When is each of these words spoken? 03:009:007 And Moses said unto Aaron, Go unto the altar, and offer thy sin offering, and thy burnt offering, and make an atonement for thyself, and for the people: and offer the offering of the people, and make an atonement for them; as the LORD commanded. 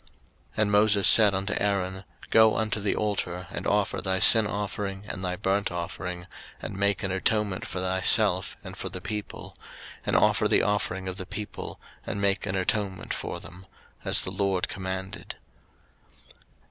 03:009:007 0.01 0.09
And 0.63 0.71
Moses 0.71 1.07
said 1.07 1.35
unto 1.35 1.53
Aaron, 1.59 2.03
Go 2.31 2.55
unto 2.57 2.79
the 2.79 2.95
altar, 2.95 3.45
and 3.51 3.67
offer 3.67 4.01
thy 4.01 4.17
sin 4.17 4.47
offering, 4.47 5.05
and 5.07 5.23
thy 5.23 5.35
burnt 5.35 5.71
offering, 5.71 6.25
and 6.59 6.75
make 6.75 7.03
an 7.03 7.11
atonement 7.11 7.67
for 7.67 7.79
thyself, 7.79 8.57
and 8.63 8.75
for 8.75 8.89
the 8.89 8.99
people: 8.99 9.55
and 10.03 10.15
offer 10.15 10.47
the 10.47 10.63
offering 10.63 11.07
of 11.07 11.17
the 11.17 11.27
people, 11.27 11.79
and 12.03 12.19
make 12.19 12.47
an 12.47 12.55
atonement 12.55 13.13
for 13.13 13.39
them; 13.39 13.63
as 14.03 14.21
the 14.21 14.31
LORD 14.31 14.67
commanded. 14.67 15.35